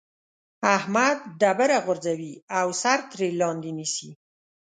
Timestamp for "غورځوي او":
1.85-2.67